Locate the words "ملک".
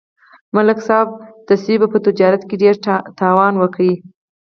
0.55-0.79